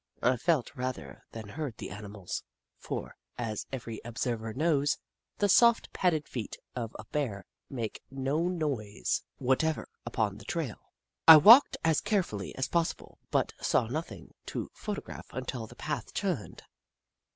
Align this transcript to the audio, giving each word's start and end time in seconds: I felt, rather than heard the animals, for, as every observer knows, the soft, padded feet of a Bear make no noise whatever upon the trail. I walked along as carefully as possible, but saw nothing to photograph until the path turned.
I 0.23 0.35
felt, 0.35 0.75
rather 0.75 1.25
than 1.31 1.47
heard 1.49 1.77
the 1.77 1.91
animals, 1.91 2.41
for, 2.79 3.15
as 3.37 3.67
every 3.71 4.01
observer 4.03 4.51
knows, 4.51 4.97
the 5.37 5.47
soft, 5.47 5.93
padded 5.93 6.27
feet 6.27 6.57
of 6.75 6.95
a 6.97 7.05
Bear 7.11 7.45
make 7.69 8.01
no 8.09 8.47
noise 8.47 9.21
whatever 9.37 9.87
upon 10.03 10.39
the 10.39 10.45
trail. 10.45 10.91
I 11.27 11.37
walked 11.37 11.77
along 11.83 11.91
as 11.91 12.01
carefully 12.01 12.55
as 12.55 12.67
possible, 12.67 13.19
but 13.29 13.53
saw 13.61 13.85
nothing 13.85 14.33
to 14.47 14.71
photograph 14.73 15.27
until 15.33 15.67
the 15.67 15.75
path 15.75 16.15
turned. 16.15 16.63